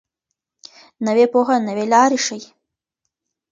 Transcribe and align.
نوې 1.05 1.25
پوهه 1.31 1.55
نوې 1.67 1.85
لارې 1.93 2.19
ښيي. 2.25 2.43